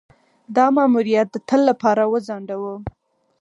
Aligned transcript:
دا 0.55 0.65
ماموریت 0.75 1.27
د 1.31 1.35
تل 1.49 1.61
لپاره 1.69 2.03
وځنډاوه. 2.11 2.75